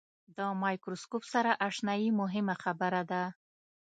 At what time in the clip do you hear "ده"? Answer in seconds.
3.11-3.23